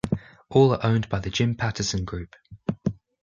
All 0.49 0.71
are 0.73 0.83
owned 0.83 1.09
by 1.09 1.19
the 1.19 1.29
Jim 1.29 1.53
Pattison 1.53 2.05
Group. 2.05 2.35